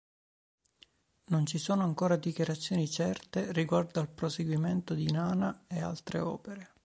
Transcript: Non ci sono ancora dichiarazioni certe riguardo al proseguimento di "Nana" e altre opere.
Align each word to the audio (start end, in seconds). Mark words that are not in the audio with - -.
Non 1.25 1.45
ci 1.45 1.59
sono 1.59 1.83
ancora 1.83 2.15
dichiarazioni 2.15 2.89
certe 2.89 3.51
riguardo 3.53 3.99
al 3.99 4.09
proseguimento 4.09 4.95
di 4.95 5.11
"Nana" 5.11 5.65
e 5.67 5.79
altre 5.79 6.17
opere. 6.17 6.69